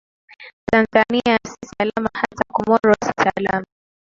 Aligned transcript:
tanzania 0.71 1.37
si 1.49 1.67
salama 1.77 2.09
hata 2.13 2.43
comoro 2.53 2.93
si 3.03 3.11
salama 3.23 3.65